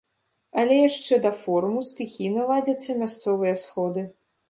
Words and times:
Але 0.61 0.77
яшчэ 0.79 1.19
да 1.27 1.31
форуму 1.43 1.85
стыхійна 1.91 2.49
ладзяцца 2.51 2.99
мясцовыя 3.03 3.63
сходы. 3.67 4.01